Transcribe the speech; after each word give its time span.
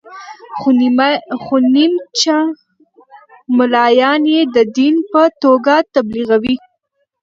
خو 1.43 1.55
نیمچه 1.73 2.37
ملایان 3.57 4.21
یې 4.33 4.41
د 4.55 4.57
دین 4.77 4.95
په 5.11 5.21
توګه 5.41 5.75
تبلیغوي. 5.93 6.55